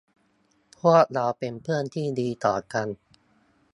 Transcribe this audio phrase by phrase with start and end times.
[0.79, 2.87] พวกเราเป็นเพื่อนที่ดีต่อกัน